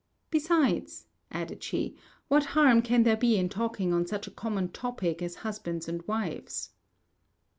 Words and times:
"Besides," 0.31 1.05
added 1.29 1.61
she, 1.61 1.95
"what 2.27 2.43
harm 2.57 2.81
can 2.81 3.03
there 3.03 3.15
be 3.15 3.37
in 3.37 3.49
talking 3.49 3.93
on 3.93 4.07
such 4.07 4.25
a 4.25 4.31
common 4.31 4.69
topic 4.69 5.21
as 5.21 5.35
husbands 5.45 5.87
and 5.87 6.01
wives?" 6.07 6.71